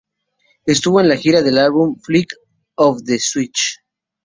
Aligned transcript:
Estuvo 0.65 0.99
en 0.99 1.09
la 1.09 1.15
gira 1.15 1.43
del 1.43 1.59
álbum 1.59 1.95
'Flick 2.01 2.33
of 2.73 3.03
the 3.05 3.19
Switch'. 3.19 3.83